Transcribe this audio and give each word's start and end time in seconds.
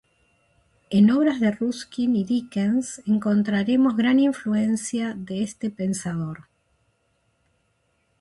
En 0.89 1.11
obras 1.11 1.39
de 1.39 1.51
Ruskin 1.51 2.15
y 2.15 2.23
Dickens 2.23 3.03
encontraremos 3.05 3.95
gran 3.95 4.17
influencia 4.19 5.13
de 5.13 5.43
este 5.43 5.69
pensador. 5.69 6.47